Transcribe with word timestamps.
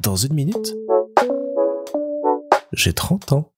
Dans 0.00 0.16
une 0.16 0.34
minute, 0.34 0.74
j'ai 2.72 2.92
30 2.92 3.32
ans. 3.32 3.52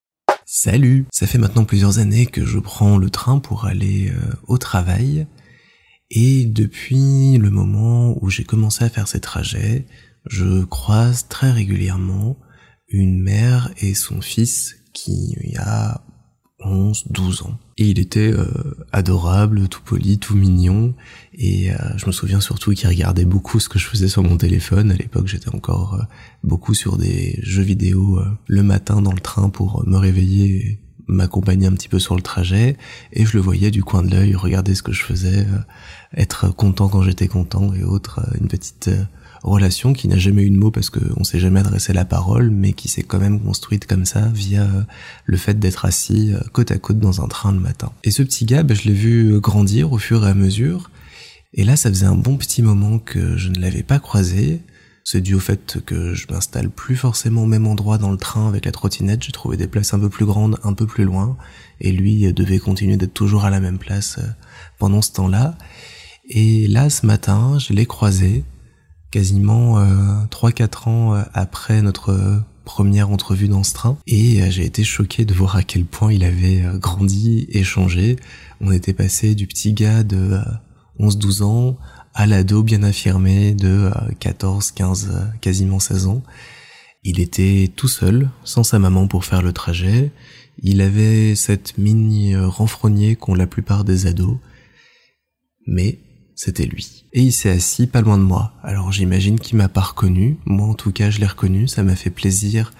Salut 0.47 1.07
Ça 1.11 1.27
fait 1.27 1.39
maintenant 1.39 1.65
plusieurs 1.65 1.99
années 1.99 2.27
que 2.27 2.45
je 2.45 2.59
prends 2.59 2.97
le 2.97 3.11
train 3.11 3.39
pour 3.39 3.67
aller 3.67 4.11
euh, 4.11 4.35
au 4.47 4.59
travail. 4.59 5.27
Et 6.11 6.47
depuis 6.47 7.37
le 7.39 7.51
moment 7.51 8.17
où 8.23 8.31
j'ai 8.31 8.45
commencé 8.45 8.85
à 8.85 8.89
faire 8.89 9.09
ces 9.09 9.21
trajets, 9.21 9.87
je 10.27 10.65
croise 10.65 11.29
très 11.29 11.51
régulièrement 11.51 12.39
une 12.89 13.21
mère 13.21 13.71
et 13.79 13.95
son 13.95 14.21
fils 14.21 14.77
qui 14.95 15.37
a 15.59 16.03
11, 16.61 17.05
12 17.11 17.43
ans. 17.43 17.59
Et 17.77 17.87
il 17.87 17.99
était 17.99 18.33
euh, 18.33 18.47
adorable, 18.91 19.69
tout 19.69 19.81
poli, 19.85 20.19
tout 20.19 20.35
mignon. 20.35 20.95
Et 21.35 21.73
euh, 21.73 21.77
je 21.97 22.07
me 22.07 22.13
souviens 22.13 22.41
surtout 22.41 22.73
qu'il 22.73 22.89
regardait 22.89 23.25
beaucoup 23.25 23.61
ce 23.61 23.69
que 23.69 23.79
je 23.79 23.87
faisais 23.87 24.09
sur 24.09 24.23
mon 24.23 24.37
téléphone. 24.37 24.91
À 24.91 24.97
l'époque, 24.97 25.29
j'étais 25.29 25.55
encore 25.55 25.95
euh, 25.95 26.03
beaucoup 26.43 26.75
sur 26.75 26.97
des 26.97 27.39
jeux 27.43 27.63
vidéo 27.63 28.21
le 28.47 28.63
matin 28.63 29.01
dans 29.03 29.13
le 29.13 29.21
train 29.21 29.51
pour 29.51 29.87
me 29.87 29.97
réveiller 29.97 30.81
m'accompagner 31.09 31.67
un 31.67 31.73
petit 31.73 31.89
peu 31.89 31.99
sur 31.99 32.15
le 32.15 32.23
trajet 32.23 32.77
et 33.13 33.27
je 33.27 33.37
le 33.37 33.43
voyais 33.43 33.71
du 33.71 33.83
coin 33.83 34.03
de 34.03 34.11
l'œil 34.11 34.35
regarder 34.35 34.75
ce 34.75 34.83
que 34.83 34.93
je 34.93 35.03
faisais 35.03 35.47
être 36.17 36.55
content 36.55 36.89
quand 36.89 37.03
j'étais 37.03 37.29
content 37.29 37.73
et 37.75 37.83
autres 37.83 38.21
une 38.41 38.49
petite 38.49 38.91
relation 39.43 39.93
qui 39.93 40.09
n'a 40.09 40.19
jamais 40.19 40.43
eu 40.43 40.51
de 40.51 40.59
mots 40.59 40.71
parce 40.71 40.91
qu'on 40.91 41.25
s'est 41.25 41.39
jamais 41.39 41.61
adressé 41.61 41.93
la 41.93 42.05
parole, 42.05 42.51
mais 42.51 42.73
qui 42.73 42.89
s'est 42.89 43.03
quand 43.03 43.19
même 43.19 43.41
construite 43.41 43.87
comme 43.87 44.05
ça 44.05 44.29
via 44.35 44.63
euh, 44.63 44.83
le 45.25 45.37
fait 45.37 45.59
d'être 45.59 45.85
assis 45.85 46.33
euh, 46.33 46.41
côte 46.53 46.71
à 46.71 46.79
côte 46.79 46.99
dans 46.99 47.23
un 47.23 47.29
train 47.29 47.53
le 47.53 47.61
matin. 47.61 47.93
Et 48.05 48.11
ce 48.11 48.23
petit 48.23 48.45
gars, 48.45 48.63
ben, 48.63 48.77
je 48.77 48.85
l'ai 48.85 48.95
vu 48.95 49.41
grandir 49.41 49.93
au 49.93 49.99
fur 49.99 50.27
et 50.27 50.31
à 50.31 50.35
mesure. 50.35 50.91
Et 51.55 51.65
là, 51.65 51.77
ça 51.77 51.89
faisait 51.89 52.07
un 52.07 52.15
bon 52.15 52.37
petit 52.37 52.63
moment 52.63 52.99
que 52.99 53.37
je 53.37 53.49
ne 53.49 53.59
l'avais 53.59 53.83
pas 53.83 53.99
croisé. 53.99 54.61
C'est 55.11 55.23
dû 55.23 55.37
au 55.37 55.41
fait 55.41 55.79
que 55.87 56.13
je 56.13 56.27
m'installe 56.31 56.69
plus 56.69 56.95
forcément 56.95 57.45
au 57.45 57.47
même 57.47 57.67
endroit 57.67 57.97
dans 57.97 58.11
le 58.11 58.19
train 58.19 58.47
avec 58.47 58.67
la 58.67 58.73
trottinette. 58.73 59.23
J'ai 59.23 59.33
trouvé 59.33 59.57
des 59.57 59.67
places 59.67 59.95
un 59.95 59.99
peu 59.99 60.11
plus 60.11 60.27
grandes, 60.27 60.59
un 60.65 60.75
peu 60.75 60.85
plus 60.85 61.05
loin. 61.05 61.39
Et 61.81 61.93
lui 61.93 62.31
devait 62.35 62.59
continuer 62.59 62.99
d'être 62.99 63.15
toujours 63.15 63.47
à 63.47 63.51
la 63.51 63.59
même 63.59 63.79
place 63.79 64.19
euh, 64.19 64.27
pendant 64.79 65.01
ce 65.01 65.13
temps-là. 65.13 65.57
Et 66.29 66.69
là, 66.69 66.91
ce 66.91 67.07
matin, 67.07 67.59
je 67.59 67.73
l'ai 67.73 67.87
croisé 67.87 68.45
quasiment 69.11 69.79
euh, 69.79 70.25
3-4 70.31 70.89
ans 70.91 71.15
euh, 71.15 71.23
après 71.33 71.81
notre 71.81 72.11
euh, 72.11 72.39
première 72.67 73.09
entrevue 73.09 73.49
dans 73.49 73.63
ce 73.63 73.73
train 73.73 73.97
et 74.07 74.43
euh, 74.43 74.51
j'ai 74.51 74.67
été 74.67 74.85
choqué 74.85 75.25
de 75.25 75.33
voir 75.33 75.57
à 75.57 75.63
quel 75.63 75.87
point 75.87 76.13
il 76.13 76.23
avait 76.23 76.63
grandi 76.75 77.47
et 77.49 77.65
changé. 77.65 78.17
On 78.61 78.73
était 78.73 78.93
passé 78.93 79.35
du 79.35 79.47
petit 79.47 79.73
gars 79.73 80.03
de 80.03 80.39
11-12 81.01 81.43
ans 81.45 81.79
à 82.19 82.27
l'ado 82.27 82.65
bien 82.65 82.83
affirmé 82.83 83.55
de 83.55 83.93
14, 84.19 84.73
15, 84.73 85.31
quasiment 85.41 85.79
16 85.79 86.09
ans. 86.09 86.25
Il 87.05 87.21
était 87.21 87.71
tout 87.77 87.87
seul, 87.87 88.29
sans 88.43 88.65
sa 88.65 88.81
maman 88.81 89.07
pour 89.07 89.25
faire 89.25 89.41
le 89.41 89.53
trajet. 89.53 90.11
Il 90.61 90.81
avait 90.81 91.37
cette 91.37 91.79
mine 91.79 92.37
renfrognée 92.37 93.15
qu'ont 93.15 93.37
la 93.37 93.47
plupart 93.47 93.85
des 93.85 94.09
ados. 94.09 94.37
Mais 95.69 96.01
c'était 96.35 96.67
lui. 96.67 97.05
Et 97.13 97.23
il 97.23 97.33
s'est 97.33 97.51
assis 97.51 97.87
pas 97.87 98.01
loin 98.01 98.19
de 98.19 98.25
moi. 98.25 98.53
Alors 98.65 98.91
j'imagine 98.91 99.39
qu'il 99.39 99.57
m'a 99.57 99.69
pas 99.69 99.83
reconnu. 99.83 100.39
Moi 100.45 100.67
en 100.67 100.75
tout 100.75 100.91
cas 100.91 101.11
je 101.11 101.21
l'ai 101.21 101.27
reconnu. 101.27 101.69
Ça 101.69 101.85
m'a 101.85 101.95
fait 101.95 102.11
plaisir 102.11 102.73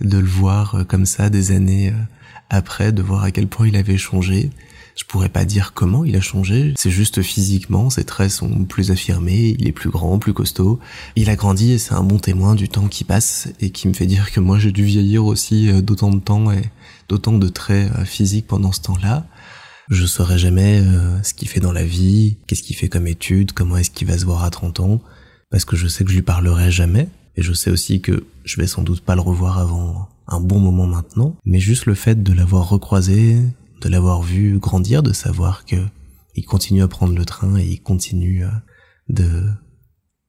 de 0.00 0.16
le 0.16 0.26
voir 0.26 0.74
euh, 0.74 0.84
comme 0.84 1.04
ça 1.04 1.28
des 1.28 1.52
années 1.52 1.90
euh, 1.90 2.02
après, 2.48 2.92
de 2.92 3.02
voir 3.02 3.24
à 3.24 3.30
quel 3.30 3.46
point 3.46 3.68
il 3.68 3.76
avait 3.76 3.98
changé. 3.98 4.48
Je 4.96 5.04
pourrais 5.04 5.28
pas 5.28 5.44
dire 5.44 5.72
comment 5.74 6.04
il 6.04 6.16
a 6.16 6.20
changé, 6.20 6.72
c'est 6.78 6.90
juste 6.90 7.20
physiquement, 7.20 7.90
ses 7.90 8.04
traits 8.04 8.30
sont 8.30 8.64
plus 8.64 8.90
affirmés, 8.90 9.54
il 9.58 9.68
est 9.68 9.72
plus 9.72 9.90
grand, 9.90 10.18
plus 10.18 10.32
costaud. 10.32 10.80
Il 11.16 11.28
a 11.28 11.36
grandi 11.36 11.72
et 11.72 11.78
c'est 11.78 11.92
un 11.92 12.02
bon 12.02 12.18
témoin 12.18 12.54
du 12.54 12.68
temps 12.70 12.88
qui 12.88 13.04
passe 13.04 13.48
et 13.60 13.70
qui 13.70 13.88
me 13.88 13.92
fait 13.92 14.06
dire 14.06 14.32
que 14.32 14.40
moi 14.40 14.58
j'ai 14.58 14.72
dû 14.72 14.84
vieillir 14.84 15.26
aussi 15.26 15.68
euh, 15.68 15.82
d'autant 15.82 16.10
de 16.10 16.20
temps 16.20 16.50
et 16.50 16.70
d'autant 17.10 17.36
de 17.36 17.48
traits 17.48 17.92
physiques 18.04 18.46
pendant 18.46 18.72
ce 18.72 18.80
temps-là. 18.80 19.26
Je 19.88 20.04
saurais 20.04 20.38
jamais 20.38 20.80
euh, 20.80 21.22
ce 21.22 21.32
qu'il 21.32 21.48
fait 21.48 21.60
dans 21.60 21.72
la 21.72 21.84
vie, 21.84 22.38
qu'est-ce 22.46 22.62
qu'il 22.62 22.74
fait 22.74 22.88
comme 22.88 23.06
étude, 23.06 23.52
comment 23.52 23.76
est-ce 23.76 23.90
qu'il 23.90 24.08
va 24.08 24.18
se 24.18 24.24
voir 24.24 24.42
à 24.42 24.50
30 24.50 24.80
ans, 24.80 25.00
parce 25.50 25.64
que 25.64 25.76
je 25.76 25.86
sais 25.86 26.04
que 26.04 26.10
je 26.10 26.16
lui 26.16 26.22
parlerai 26.22 26.72
jamais, 26.72 27.08
et 27.36 27.42
je 27.42 27.52
sais 27.52 27.70
aussi 27.70 28.00
que 28.00 28.24
je 28.44 28.60
vais 28.60 28.66
sans 28.66 28.82
doute 28.82 29.02
pas 29.02 29.14
le 29.14 29.20
revoir 29.20 29.58
avant 29.58 30.08
un 30.26 30.40
bon 30.40 30.58
moment 30.58 30.88
maintenant, 30.88 31.36
mais 31.44 31.60
juste 31.60 31.86
le 31.86 31.94
fait 31.94 32.20
de 32.20 32.32
l'avoir 32.32 32.68
recroisé, 32.68 33.38
de 33.80 33.88
l'avoir 33.88 34.22
vu 34.22 34.58
grandir, 34.58 35.02
de 35.02 35.12
savoir 35.12 35.64
que 35.64 35.76
il 36.34 36.44
continue 36.44 36.82
à 36.82 36.88
prendre 36.88 37.14
le 37.14 37.24
train 37.24 37.56
et 37.56 37.64
il 37.64 37.80
continue 37.80 38.44
euh, 38.44 38.50
de 39.08 39.44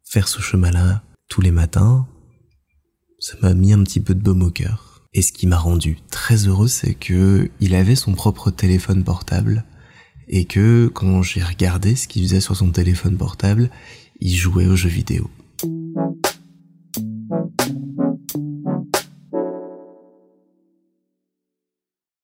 faire 0.05 0.27
ce 0.27 0.41
chemin-là 0.41 1.03
tous 1.27 1.41
les 1.41 1.51
matins, 1.51 2.07
ça 3.19 3.35
m'a 3.41 3.53
mis 3.53 3.73
un 3.73 3.83
petit 3.83 3.99
peu 3.99 4.15
de 4.15 4.21
baume 4.21 4.43
au 4.43 4.51
cœur. 4.51 5.05
Et 5.13 5.21
ce 5.21 5.33
qui 5.33 5.47
m'a 5.47 5.57
rendu 5.57 5.97
très 6.09 6.47
heureux, 6.47 6.67
c'est 6.67 6.93
que 6.93 7.49
il 7.59 7.75
avait 7.75 7.95
son 7.95 8.13
propre 8.13 8.51
téléphone 8.51 9.03
portable 9.03 9.65
et 10.27 10.45
que 10.45 10.89
quand 10.93 11.21
j'ai 11.23 11.43
regardé 11.43 11.95
ce 11.95 12.07
qu'il 12.07 12.23
faisait 12.23 12.41
sur 12.41 12.55
son 12.55 12.71
téléphone 12.71 13.17
portable, 13.17 13.69
il 14.19 14.35
jouait 14.35 14.67
aux 14.67 14.75
jeux 14.75 14.89
vidéo. 14.89 15.29